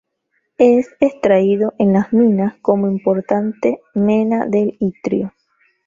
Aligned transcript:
Es 0.57 0.89
extraído 0.99 1.75
en 1.77 1.93
las 1.93 2.11
minas 2.11 2.55
como 2.63 2.87
importante 2.89 3.81
mena 3.93 4.47
del 4.47 4.75
itrio. 4.79 5.31